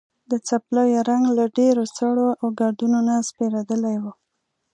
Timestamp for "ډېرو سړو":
1.57-2.27